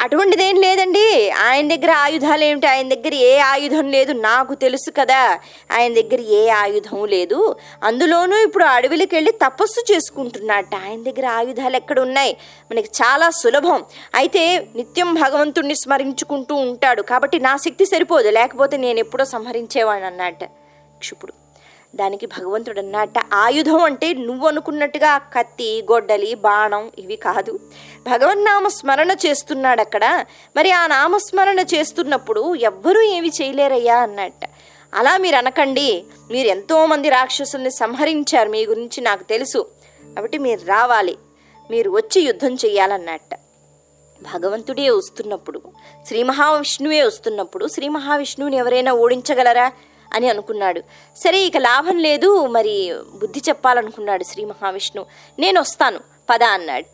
అటువంటిదేం 0.00 0.56
లేదండి. 0.56 1.30
ఆయన 1.30 1.74
దగ్గర 1.74 1.90
ఆయుధాలు 1.90 2.44
ఏమిటి? 2.44 2.66
ఆయన 2.66 2.88
దగ్గర 2.88 3.14
ఏ 3.14 3.38
ఆయుధం 3.38 3.90
లేదు? 3.90 4.12
నాకు 4.12 4.54
తెలుసు 4.54 4.90
కదా. 4.90 5.38
ఆయన 5.72 5.94
దగ్గర 5.94 6.20
ఏ 6.20 6.48
ఆయుధం 6.48 7.04
లేదు. 7.04 7.56
అందులోనూ 7.82 8.36
ఇప్పుడు 8.36 8.64
అడవిలోకి 8.64 9.14
వెళ్ళి 9.14 9.32
తపస్సు 9.32 9.92
చేసుకుంటున్నట్ట 9.92 10.74
ఆయన 10.74 11.02
దగ్గర 11.02 11.26
ఆయుధాలు 11.26 11.76
ఎక్కడ 11.76 12.00
ఉన్నాయి? 12.00 12.36
మనకి 12.70 12.86
చాలా 12.86 13.30
సులభం. 13.30 13.84
అయితే 14.14 14.66
నిత్యం 14.76 15.14
భగవంతుణ్ణి 15.14 15.74
స్మరించుకుంటూ 15.74 16.54
ఉంటాడు. 16.54 17.02
కాబట్టి 17.02 17.38
నా 17.38 17.56
శక్తి 17.56 17.86
సరిపోదు. 17.86 18.28
లేకపోతే 18.28 18.76
నేను 18.76 18.98
ఎప్పుడో 18.98 19.24
సంహరించేవాడిని 19.24 20.06
అన్నట్ట. 20.06 20.44
క్షిపుడు. 20.98 21.45
దానికి 21.94 22.26
భగవంతుడు 22.26 22.80
అన్నట్ట 22.80 23.14
ఆయుధం 23.32 23.80
అంటే 23.80 24.12
నువ్వు 24.12 24.48
అనుకున్నట్టుగా 24.48 25.18
కత్తి 25.18 25.86
గొడ్డలి 25.92 26.34
బాణం 26.34 26.90
ఇవి 26.98 27.16
కాదు. 27.16 27.60
భగవన్నామ 28.08 28.68
స్మరణ 28.68 29.10
చేస్తున్నాడు 29.10 29.80
అక్కడ 29.80 30.24
మరి 30.56 30.70
ఆ 30.70 30.86
నామస్మరణ 30.86 31.58
చేస్తున్నప్పుడు 31.58 32.54
ఎవ్వరూ 32.54 33.00
ఏమి 33.00 33.28
చేయలేరయ్యా? 33.28 33.96
అన్నట్ట. 33.96 34.40
అలా 34.94 35.18
మీరు 35.18 35.36
అనకండి 35.36 36.04
మీరు 36.30 36.46
ఎంతోమంది 36.46 37.08
రాక్షసుల్ని 37.08 37.70
సంహరించారు 37.70 38.48
మీ 38.48 38.66
గురించి 38.66 39.00
నాకు 39.00 39.22
తెలుసు. 39.22 39.66
కాబట్టి 40.02 40.38
మీరు 40.38 40.66
రావాలి. 40.66 41.16
మీరు 41.70 41.90
వచ్చి 41.90 42.22
యుద్ధం 42.22 42.54
చెయ్యాలన్నట్ట. 42.54 43.34
భగవంతుడే 44.22 44.90
వస్తున్నప్పుడు 44.90 45.62
శ్రీ 46.06 46.22
మహావిష్ణువే 46.22 47.02
వస్తున్నప్పుడు 47.02 47.66
శ్రీ 47.66 47.88
మహావిష్ణువుని 47.88 48.56
ఎవరైనా 48.56 48.92
ఓడించగలరా? 48.92 49.72
అని 50.16 50.28
అనుకున్నాడు. 50.28 50.80
సరే 51.16 51.38
ఇక 51.38 51.56
లాభం 51.56 51.98
లేదు. 51.98 52.46
మరి 52.46 52.94
బుద్ధి 53.14 53.42
చెప్పాలనుకున్నాడు 53.48 54.24
శ్రీ 54.24 54.44
మహావిష్ణు. 54.44 55.06
నేను 55.38 55.60
వస్తాను. 55.60 56.00
పద 56.30 56.42
అన్నట్ట. 56.42 56.92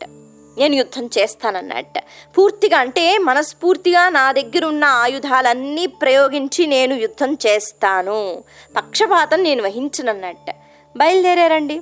నేను 0.57 0.75
యుద్ధం 0.75 1.09
చేస్తానన్నట్ట. 1.17 1.93
పూర్తిగా 2.37 2.77
అంటే 2.77 3.17
మనస్ఫూర్తిగా 3.17 4.09
నా 4.09 4.31
దగ్గర 4.31 4.65
ఉన్న 4.65 4.83
ఆయుధాలన్నీ 4.83 5.85
ప్రయోగించి 5.85 6.67
నేను 6.67 6.93
యుద్ధం 6.93 7.37
చేస్తాను. 7.47 8.43
పక్షపాతం 8.75 9.43
నేను 9.43 9.63
వహించనన్నట్ట. 9.63 10.55
బయలుదేరారండి. 10.97 11.81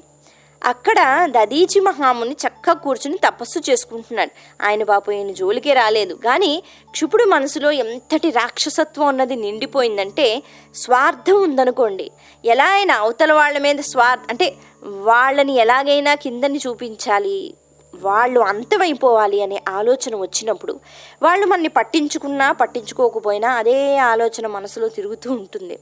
అక్కడ 0.64 1.28
దదీచి 1.32 1.80
మహాముని 1.80 2.32
చక్కగా 2.32 2.74
కూర్చుని 2.74 3.18
తపస్సు 3.18 3.60
చేసుకుంటున్నాడు. 3.70 4.32
ఆయన 4.64 4.84
పాప 4.84 5.10
ఈయన 5.10 5.32
జోలికే 5.32 5.74
రాలేదు. 5.74 6.14
కానీ 6.14 6.64
క్షుపుడు 6.92 7.24
మనసులో 7.24 7.72
ఎంతటి 7.72 8.30
రాక్షసత్వం 8.30 9.08
అన్నది 9.08 9.36
నిండిపోయిందంటే 9.36 10.44
స్వార్థం 10.76 11.44
ఉందనుకోండి. 11.44 12.12
ఎలా 12.46 12.66
అయినా 12.66 12.96
అవతల 12.96 13.34
వాళ్ళ 13.34 13.58
మీద 13.58 13.76
స్వార్థ 13.76 14.22
అంటే 14.30 14.56
వాళ్ళని 14.86 15.56
ఎలాగైనా 15.56 16.14
కిందని 16.14 16.58
చూపించాలి. 16.58 17.54
వాళ్ళు 17.96 18.40
అంతమైపోవాలి 18.40 19.44
అనే 19.44 19.64
ఆలోచన 19.70 20.16
వచ్చినప్పుడు 20.16 20.80
వాళ్ళు 21.22 21.46
మనని 21.46 21.68
పట్టించుకున్నా 21.68 22.52
పట్టించుకోకపోయినా 22.52 23.52
అదే 23.52 23.98
ఆలోచన 23.98 24.48
మనసులో 24.48 24.88
తిరుగుతూ 24.88 25.32
ఉంటుంది. 25.32 25.74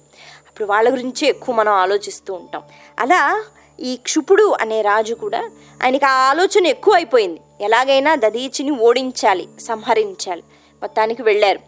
అప్పుడు 0.48 0.68
వాళ్ళ 0.68 0.92
గురించే 0.92 1.28
ఎక్కువ 1.28 1.56
మనం 1.56 1.74
ఆలోచిస్తూ 1.74 2.34
ఉంటాం. 2.34 2.62
అలా 3.00 3.44
ఈ 3.80 3.96
క్షుపుడు 3.96 4.56
అనే 4.62 4.82
రాజు 4.82 5.14
కూడా 5.14 5.50
ఆయనకి 5.84 6.06
ఆ 6.06 6.30
ఆలోచన 6.30 6.68
ఎక్కువ 6.68 6.94
అయిపోయింది 6.94 7.42
ఎలాగైనా 7.62 8.16
దదీచిని 8.16 8.72
ఓడించాలి 8.72 9.48
సంహరించాలి. 9.60 10.44
మొత్తానికి 10.82 11.22
వెళ్ళారు. 11.22 11.60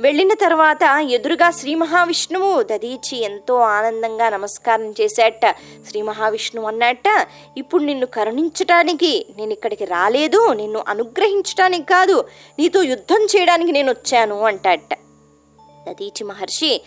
వెళ్ళిన 0.00 0.34
తర్వాత 0.34 0.78
ఎదురుగా 1.10 1.50
శ్రీ 1.50 1.74
మహావిష్ణువు 1.74 2.62
దదీచి 2.62 3.22
ఎంతో 3.22 3.54
ఆనందంగా 3.54 4.28
నమస్కారం 4.28 4.94
చేశాట. 5.00 5.50
శ్రీ 5.88 6.02
మహావిష్ణువు 6.02 6.66
అన్నట్ట 6.66 7.28
ఇప్పుడు 7.56 7.82
నిన్ను 7.82 8.06
కరుణించటానికి 8.06 9.26
నేను 9.36 9.52
ఇక్కడికి 9.52 9.84
రాలేదు 9.84 10.52
నిన్ను 10.52 10.84
అనుగ్రహించటానికి 10.88 11.82
కాదు 11.82 12.24
నీతో 12.58 12.82
యుద్ధం 12.82 13.24
చేయడానికి 13.24 13.72
నేను 13.72 13.92
వచ్చాను 13.92 14.40
అంటాట. 14.40 14.94
దదీచి 15.88 16.24
మహర్షి 16.24 16.82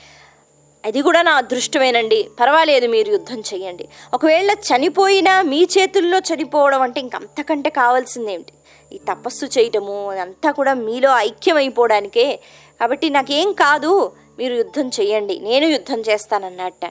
అది 0.86 1.02
కూడా 1.02 1.22
నా 1.22 1.32
అదృష్టమేనండి. 1.32 2.30
పర్వాలేదు 2.40 2.88
మీరు 2.88 3.10
యుద్ధం 3.12 3.40
చేయండి 3.40 3.86
ఒకవేళ 4.14 4.52
చనిపోయినా 4.70 5.42
మీ 5.42 5.68
చేతుల్లో 5.76 6.18
చనిపోవడం 6.20 6.82
అంటే 6.82 7.00
ఇంకంతకంటే 7.00 7.70
కావాల్సిందేమిటి? 7.70 8.54
ఈ 8.96 8.98
తపస్సు 8.98 9.46
చేయటము 9.46 10.10
అదంతా 10.10 10.52
కూడా 10.52 10.74
మీలో 10.74 11.12
ఐక్యమైపోవడానికే. 11.18 12.40
కాబట్టి 12.80 13.10
నాకేం 13.10 13.54
కాదు 13.54 14.12
మీరు 14.40 14.54
యుద్ధం 14.54 14.88
చేయండి 14.90 15.40
నేను 15.40 15.66
యుద్ధం 15.66 16.00
చేస్తానన్నట్ట. 16.00 16.86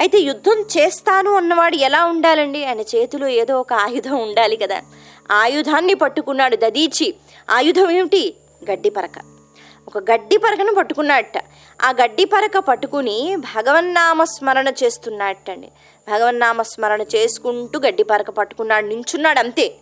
అయితే 0.00 0.18
యుద్ధం 0.18 0.58
చేస్తాను 0.76 1.30
అన్నవాడు 1.34 1.76
ఎలా 1.76 2.04
ఉండాలండి? 2.04 2.64
ఆయన 2.64 2.80
చేతిలో 2.80 3.28
ఏదో 3.28 3.60
ఒక 3.60 3.72
ఆయుధం 3.72 4.16
ఉండాలి 4.22 4.56
కదా. 4.56 4.78
ఆయుధాన్ని 5.30 5.94
పట్టుకున్నాడు 5.94 6.56
దదీచి. 6.56 7.14
ఆయుధం 7.50 7.90
ఏమిటి? 7.90 8.34
గడ్డి 8.70 8.90
పరక 8.90 9.37
ఒక 9.88 9.98
గడ్డి 9.98 10.36
పరకను 10.36 10.74
పట్టుకున్నట్ట 10.74 11.32
ఆ 11.84 11.90
గడ్డి 12.02 12.24
పరక 12.24 12.58
పట్టుకుని 12.58 13.36
భగవన్నామ 13.36 14.24
స్మరణ 14.24 14.68
చేస్తున్నట్టండి 14.68 15.68
భగవన్నామ 16.08 16.62
స్మరణ 16.62 17.02
చేసుకుంటూ 17.02 17.80
గడ్డి 17.80 18.02
పరక 18.02 18.30
పట్టుకున్నాడు 18.30 18.86
నించున్నాడు 18.86 19.38
అంతే. 19.38 19.74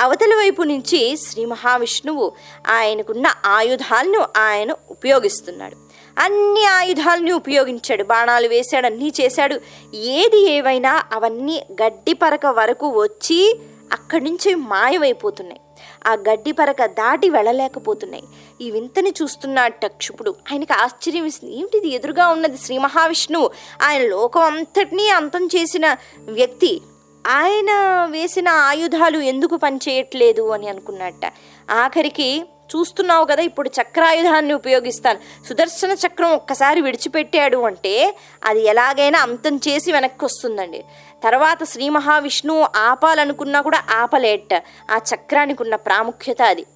అవతల 0.00 0.34
వైపు 0.34 0.62
నుంచి 0.62 1.16
శ్రీ 1.16 1.44
మహావిష్ణువు 1.44 2.32
ఆయనకున్న 2.68 3.26
ఆయుధాలను 3.46 4.26
ఆయన 4.36 4.74
ఉపయోగిస్తున్నాడు. 4.90 5.76
అన్ని 6.18 6.64
ఆయుధాలని 6.64 7.32
ఉపయోగించాడు 7.32 8.02
బాణాలు 8.02 8.48
వేశాడు 8.48 8.86
అన్నీ 8.86 9.12
చేశాడు. 9.20 9.60
ఏది 9.94 10.50
ఏవైనా 10.50 11.04
అవన్నీ 11.12 11.66
గడ్డి 11.82 12.12
పరక 12.12 12.46
వరకు 12.46 12.88
వచ్చి 12.88 13.60
అక్కడి 13.92 14.24
నుంచి 14.24 14.54
మాయమైపోతున్నాయి. 14.54 15.60
ఆ 16.06 16.12
గడ్డి 16.12 16.52
పరక 16.52 16.84
దాటి 16.84 17.30
వెళ్ళలేకపోతున్నాయి. 17.30 18.22
ఈ 18.60 18.70
వింతని 18.70 19.14
చూస్తున్న 19.22 19.68
క్షుపుడు 19.68 20.34
ఆయనకి 20.52 20.72
ఆశ్చర్యం 20.72 21.24
ఇస్తుంది 21.24 21.58
ఏమిటిది? 21.58 21.88
ఎదురుగా 21.88 22.28
ఉన్నది 22.28 22.58
శ్రీ 22.58 22.78
మహావిష్ణువు. 22.78 23.50
ఆయన 23.82 24.02
లోకం 24.02 24.40
అంతటినీ 24.40 25.08
అంతం 25.08 25.46
చేసిన 25.46 25.96
వ్యక్తి. 26.18 26.80
ఆయన 27.26 27.70
వేసిన 28.10 28.48
ఆయుధాలు 28.48 29.18
ఎందుకు 29.18 29.56
పనిచేయట్లేదు? 29.56 30.48
అని 30.48 30.68
అనుకున్నట్ట. 30.68 31.32
ఆఖరికి 31.70 32.44
చూస్తున్నావు 32.76 33.24
కదా 33.24 33.42
ఇప్పుడు 33.42 33.70
చక్రాయుధాన్ని 33.82 34.52
ఉపయోగిస్తాను. 34.52 35.18
సుదర్శన 35.48 35.96
చక్రం 36.06 36.32
ఒక్కసారి 36.32 36.80
విడిచిపెట్టాడు 36.80 37.58
అంటే 37.58 38.16
అది 38.44 38.64
ఎలాగైనా 38.64 39.20
అంతం 39.20 39.56
చేసి 39.56 39.92
వెనక్కి 39.92 40.24
వస్తుందండి. 40.24 40.84
తర్వాత 41.22 41.64
శ్రీ 41.64 41.88
మహావిష్ణువు 41.88 42.66
ఆపాలనుకున్నా 42.76 43.60
కూడా 43.60 43.82
ఆపలేట. 43.90 44.54
ఆ 44.90 44.96
చక్రానికి 44.96 45.62
ఉన్న 45.62 45.76
ప్రాముఖ్యత 45.76 46.42
అది. 46.42 46.66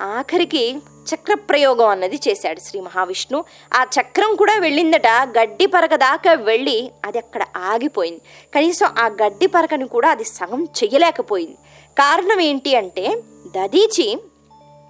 ఆఖరికి 0.00 0.76
చక్ర 1.14 1.34
ప్రయోగం 1.34 1.88
అన్నది 1.88 2.20
చేశాడు 2.28 2.60
శ్రీ 2.60 2.80
మహావిష్ణు. 2.80 3.44
ఆ 3.74 3.86
చక్రం 4.00 4.36
కూడా 4.36 4.58
వెళ్ళిందట. 4.58 5.06
గడ్డి 5.08 5.66
పరక 5.66 5.94
దాకా 5.94 6.32
వెళ్ళి 6.32 6.90
అది 7.04 7.18
అక్కడ 7.18 7.44
ఆగిపోయింది. 7.56 8.20
కనీసం 8.54 8.94
ఆ 8.98 9.06
గడ్డి 9.06 9.46
పరకని 9.46 9.88
కూడా 9.88 10.10
అది 10.10 10.24
సగం 10.24 10.64
చెయ్యలేకపోయింది. 10.64 11.56
కారణం 11.98 12.40
ఏంటి 12.40 12.76
అంటే 12.76 13.16
దదీచి 13.56 14.22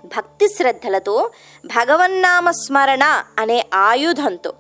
భక్తి 0.05 0.49
శ్రద్ధలతో 0.49 1.31
భగవన్నామ 1.67 2.51
స్మరణ 2.51 3.23
అనే 3.39 3.67
ఆయుధంతో 3.75 4.53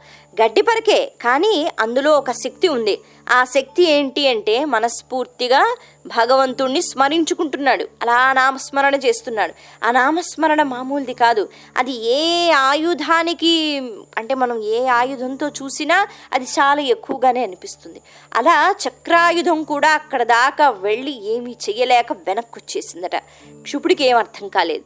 గడ్డిపరకే 0.42 1.12
కానీ 1.22 1.70
అందులో 1.80 2.18
ఒక 2.18 2.30
శక్తి 2.30 2.68
ఉంది. 2.68 3.00
ఆ 3.28 3.44
శక్తి 3.44 3.82
ఏంటి 3.82 4.28
అంటే 4.28 4.64
మనస్ఫూర్తిగా 4.64 5.76
భగవంతుణ్ణి 6.06 6.82
స్మరించుకుంటున్నాడు. 6.82 7.88
అలా 8.02 8.32
నామస్మరణ 8.32 8.94
చేస్తున్నాడు. 8.94 9.54
ఆ 9.84 9.90
నామస్మరణ 9.90 10.62
మామూలుది 10.62 11.14
కాదు. 11.14 11.48
అది 11.76 11.92
ఏ 11.92 12.50
ఆయుధానికి 12.50 13.80
అంటే 14.18 14.34
మనం 14.34 14.62
ఏ 14.62 14.86
ఆయుధంతో 14.86 15.48
చూసినా 15.48 16.08
అది 16.32 16.44
చాలా 16.44 16.80
ఎక్కువగానే 16.80 17.42
అనిపిస్తుంది. 17.42 18.00
అలా 18.34 18.74
చక్రాయుధం 18.88 19.62
కూడా 19.62 19.90
అక్కడ 19.90 20.22
దాకా 20.22 20.70
వెళ్ళి 20.70 21.24
ఏమీ 21.26 21.56
చేయలేక 21.70 22.12
వెనక్కి 22.12 22.58
వచ్చేసిందట 22.58 23.16
క్షుపుడికి 23.62 24.04
ఏం 24.04 24.16
అర్థం 24.16 24.48
కాలేదు. 24.48 24.84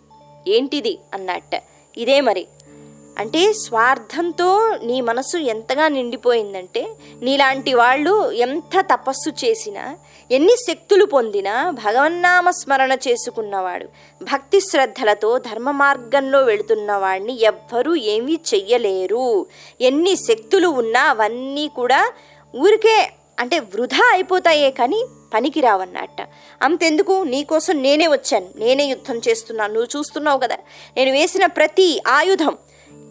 ఏంటిది? 0.49 0.99
అన్నట్ట. 1.15 1.63
ఇదే 1.97 2.21
మరి. 2.21 2.47
అంటే 3.19 3.53
స్వార్థంతో 3.53 4.79
నీ 4.83 5.01
మనసు 5.01 5.37
ఎంతగా 5.37 5.89
నిండిపోయిందంటే 5.89 6.89
నీలాంటి 7.23 7.75
వాళ్ళు 7.75 8.31
ఎంత 8.31 8.81
తపస్సు 8.81 9.31
చేసినా 9.31 9.97
ఎన్ని 10.31 10.53
శక్తులు 10.69 11.05
పొందినా 11.05 11.71
భగవన్నామ 11.71 12.51
స్మరణ 12.51 12.93
చేసుకున్నవాడు 12.93 13.85
భక్తి 14.23 14.61
శ్రద్ధలతో 14.61 15.39
ధర్మ 15.39 15.71
మార్గంలో 15.71 16.43
వెళుతున్న 16.43 16.93
వాడిని 16.93 17.43
ఎవ్వరూ 17.43 17.95
ఏమీ 17.95 18.39
చెయ్యలేరు. 18.55 19.47
ఎన్ని 19.81 20.17
శక్తులు 20.17 20.69
ఉన్నా 20.69 21.01
అవన్నీ 21.01 21.69
కూడా 21.69 22.13
ఊరికే 22.57 23.11
అంటే 23.41 23.59
వృధా 23.59 24.11
అయిపోతాయే 24.13 24.71
కానీ 24.71 25.05
పనికి 25.35 25.61
రావన్నట్ట 25.61 26.17
అంతెందుకు 26.63 27.23
నీకోసం 27.23 27.83
నేనే 27.83 28.07
వచ్చాను. 28.07 28.49
నేనే 28.57 28.85
యుద్ధం 28.85 29.21
చేస్తున్నాను. 29.29 29.75
నువ్వు 29.75 29.99
చూస్తున్నావు 29.99 30.39
కదా. 30.39 30.57
నేను 30.97 31.13
వేసిన 31.13 31.47
ప్రతి 31.47 32.03
ఆయుధం 32.09 32.57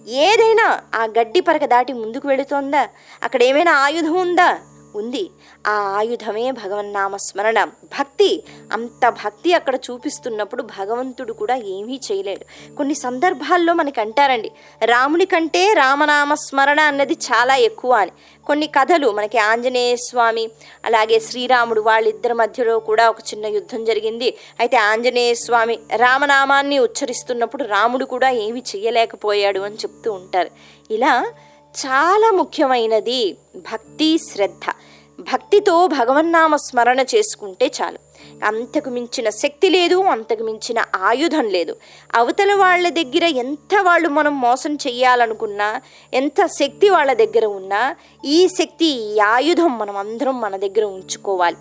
ఏదైనా 0.08 0.82
ఆ 0.96 1.06
గడ్డి 1.06 1.40
పరక 1.40 1.66
దాటి 1.66 1.94
ముందుకు 1.94 2.28
వెళుతోందా? 2.28 2.88
అక్కడ 3.24 3.44
ఏమైనా 3.44 3.74
ఆయుధం 3.74 4.14
ఉందా? 4.14 4.60
ఉంది. 4.96 5.30
ఆ 5.68 5.72
ఆయుధమే 5.72 6.52
భగవన్నామ 6.52 7.18
స్మరణ. 7.18 7.64
భక్తి 7.64 8.44
అంత 8.74 9.10
భక్తి 9.10 9.54
అక్కడ 9.54 9.76
చూపిస్తున్నప్పుడు 9.76 10.64
భగవంతుడు 10.64 11.34
కూడా 11.34 11.56
ఏమీ 11.56 12.00
చేయలేడు. 12.12 12.76
కొన్ని 12.76 12.96
సందర్భాల్లో 12.96 13.74
మనకి 13.74 14.02
అంటారండి 14.02 14.52
రాముని 14.86 15.26
కంటే 15.26 15.74
రామనామ 15.74 16.34
స్మరణ 16.34 16.80
అన్నది 16.80 17.14
చాలా 17.14 17.56
ఎక్కువ 17.56 17.94
అని. 17.94 18.12
కొన్ని 18.46 18.68
కథలు 18.68 19.12
మనకి 19.12 19.38
ఆంజనేయ 19.38 19.96
స్వామి 19.96 20.50
అలాగే 20.86 21.20
శ్రీరాముడు 21.20 21.82
వాళ్ళిద్దరి 21.82 22.34
మధ్యలో 22.34 22.80
కూడా 22.80 23.10
ఒక 23.10 23.20
చిన్న 23.20 23.46
యుద్ధం 23.46 23.86
జరిగింది. 23.86 24.38
అయితే 24.60 24.78
ఆంజనేయ 24.78 25.34
స్వామి 25.34 25.80
రామనామాన్ని 25.96 26.80
ఉచ్చరిస్తున్నప్పుడు 26.80 27.64
రాముడు 27.64 28.06
కూడా 28.06 28.30
ఏమీ 28.30 28.64
చేయలేకపోయాడు 28.76 29.60
అని 29.60 29.76
చెప్తూ 29.76 30.12
ఉంటారు. 30.12 30.50
ఇలా 30.92 31.26
చాలా 31.86 32.32
ముఖ్యమైనది 32.32 33.38
భక్తి 33.56 34.18
శ్రద్ధ. 34.18 34.72
భక్తితో 35.20 35.88
భగవన్నామ 35.88 36.56
స్మరణ 36.56 37.00
చేసుకుంటే 37.00 37.72
చాలు. 37.82 38.00
అంతకు 38.46 38.90
మించిన 38.90 39.30
శక్తి 39.30 39.70
లేదు 39.70 39.96
అంతకు 39.96 40.44
మించిన 40.44 40.84
ఆయుధం 40.96 41.46
లేదు. 41.46 41.76
అవతల 42.16 42.54
వాళ్ళ 42.54 42.90
దగ్గర 42.90 43.24
ఎంత 43.24 43.76
వాళ్ళు 43.82 44.10
మనం 44.10 44.42
మోసం 44.42 44.76
చెయ్యాలనుకున్నా 44.76 45.82
ఎంత 46.14 46.46
శక్తి 46.46 46.90
వాళ్ళ 46.90 47.14
దగ్గర 47.14 47.46
ఉన్నా 47.46 47.96
ఈ 48.26 48.48
శక్తి 48.48 48.86
ఈ 48.86 49.20
ఆయుధం 49.20 49.78
మనం 49.78 49.98
అందరం 49.98 50.42
మన 50.42 50.56
దగ్గర 50.58 50.84
ఉంచుకోవాలి. 50.84 51.58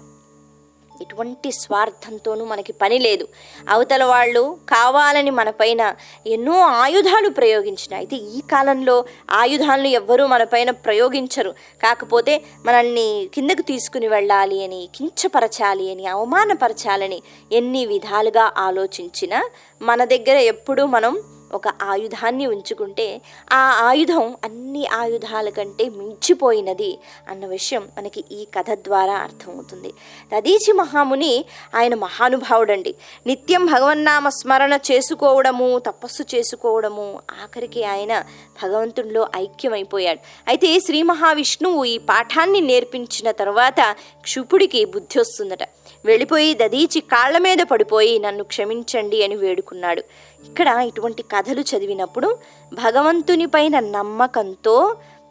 ఎటువంటి 1.02 1.52
స్వార్థంతోనూ 1.52 2.44
మనకి 2.44 2.72
పని 2.72 2.98
లేదు. 2.98 3.28
అవతల 3.68 4.04
వాళ్ళు 4.04 4.58
కావాలని 4.68 5.30
మనపైన 5.30 5.94
ఎన్నో 6.26 6.60
ఆయుధాలు 6.60 7.28
ప్రయోగించిన 7.28 7.94
అయితే 7.94 8.16
ఈ 8.16 8.40
కాలంలో 8.40 9.04
ఆయుధాలను 9.30 9.88
ఎవ్వరూ 9.88 10.26
మనపైన 10.26 10.70
ప్రయోగించరు. 10.70 11.50
కాకపోతే 11.82 12.42
మనల్ని 12.66 13.28
కిందకు 13.34 13.62
తీసుకుని 13.62 14.08
వెళ్ళాలి 14.08 14.64
అని 14.64 14.88
కించపరచాలి 14.94 15.90
అని 15.90 16.06
అవమానపరచాలని 16.06 17.22
ఎన్ని 17.52 17.86
విధాలుగా 17.86 18.52
ఆలోచించినా 18.58 19.50
మన 19.82 20.04
దగ్గర 20.04 20.36
ఎప్పుడూ 20.36 20.86
మనం 20.86 21.22
ఒక 21.52 21.68
ఆయుధాన్ని 21.68 22.46
ఉంచుకుంటే 22.46 23.20
ఆ 23.52 23.80
ఆయుధం 23.84 24.36
అన్ని 24.44 24.86
ఆయుధాల 24.86 25.48
కంటే 25.48 25.88
మించిపోయినది 25.88 26.98
అన్న 27.28 27.46
విషయం 27.46 27.88
మనకి 27.98 28.24
ఈ 28.32 28.44
కథ 28.44 28.70
ద్వారా 28.70 29.14
అర్థమవుతుంది. 29.14 29.92
దదీచి 30.34 30.72
మహాముని 30.72 31.44
ఆయన 31.74 31.94
మహానుభావుడండి. 31.94 32.94
నిత్యం 33.26 33.66
భగవన్నామ 33.66 34.28
స్మరణ 34.28 34.78
చేసుకోవడము 34.92 35.78
తపస్సు 35.78 36.22
చేసుకోవడము 36.34 37.20
ఆఖరికి 37.42 37.84
ఆయన 37.84 38.24
భగవంతుడిలో 38.62 39.28
ఐక్యమైపోయాడు. 39.36 40.18
అయితే 40.48 40.80
శ్రీ 40.80 41.02
మహావిష్ణువు 41.02 41.84
ఈ 41.84 41.98
పాఠాన్ని 41.98 42.60
నేర్పించిన 42.60 43.30
తర్వాత 43.30 43.96
క్షుపుడికి 44.20 44.84
బుద్ధి 44.84 45.20
వస్తుందట. 45.20 45.58
వెళ్ళిపోయి 46.04 46.54
దదీచి 46.54 47.00
కాళ్ళ 47.00 47.38
మీద 47.38 47.58
పడిపోయి 47.58 48.18
నన్ను 48.18 48.44
క్షమించండి 48.44 49.24
అని 49.24 49.36
వేడుకున్నాడు. 49.36 50.02
ఇక్కడ 50.46 50.68
ఇటువంటి 50.68 51.22
కథలు 51.22 51.60
చదివినప్పుడు 51.60 52.28
భగవంతుని 52.72 53.46
పైన 53.46 53.80
నమ్మకంతో 53.88 54.76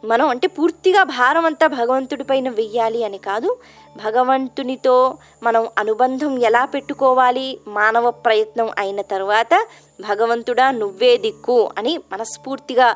మనం 0.04 0.28
అంటే 0.28 0.46
పూర్తిగా 0.46 1.02
భారం 1.02 1.44
అంతా 1.44 1.66
భగవంతుడి 1.66 2.24
పైన 2.24 2.48
వెయ్యాలి 2.48 3.04
అని 3.04 3.18
కాదు 3.18 3.50
భగవంతునితో 3.96 4.96
మనం 5.42 5.68
అనుబంధం 5.78 6.42
ఎలా 6.42 6.64
పెట్టుకోవాలి 6.64 7.60
మానవ 7.68 8.10
ప్రయత్నం 8.10 8.70
అయిన 8.78 9.00
తర్వాత 9.02 9.54
భగవంతుడా 10.00 10.70
నువ్వే 10.70 11.16
దిక్కు 11.16 11.70
అని 11.78 11.98
మనస్ఫూర్తిగా 12.12 12.88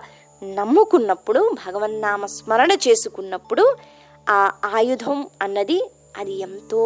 నమ్ముకున్నప్పుడు 0.43 1.57
భగవన్నామ 1.67 2.27
స్మరణ 2.27 2.73
చేసుకున్నప్పుడు 2.87 3.65
ఆ 4.29 4.41
ఆయుధం 4.75 5.29
అన్నది 5.43 5.79
అది 6.17 6.33
ఎంతో 6.41 6.83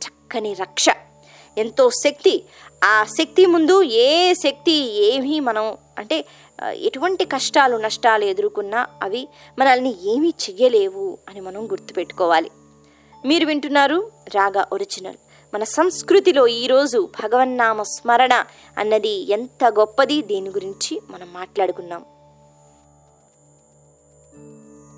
చక్కని 0.00 0.54
రక్ష. 0.54 0.86
ఎంతో 1.58 1.90
శక్తి. 1.90 2.44
ఆ 2.84 3.04
శక్తి 3.04 3.46
ముందు 3.46 3.82
ఏ 3.82 4.34
శక్తి 4.34 4.72
ఏమీ 5.04 5.40
మనం 5.40 5.76
అంటే 5.98 6.24
ఎటువంటి 6.62 7.24
కష్టాలు 7.24 7.76
నష్టాలు 7.76 8.24
ఎదుర్కొన్నా 8.24 8.86
అవి 9.02 9.28
మనల్ని 9.58 9.92
ఏమీ 10.14 10.28
చెయ్యలేవు 10.28 11.18
అని 11.28 11.40
మనం 11.40 11.66
గుర్తుపెట్టుకోవాలి. 11.72 12.50
మీరు 13.26 13.46
వింటున్నారు 13.46 14.10
రాగా 14.34 14.66
ఒరిజినల్. 14.72 15.16
మన 15.54 15.64
సంస్కృతిలో 15.64 16.46
ఈరోజు 16.46 17.08
భగవన్నామ 17.22 17.82
స్మరణ 17.82 18.44
అన్నది 18.78 19.14
ఎంత 19.30 19.64
గొప్పది? 19.64 20.22
దీని 20.22 20.50
గురించి 20.50 21.00
మనం 21.10 21.32
మాట్లాడుకున్నాం. 21.32 22.04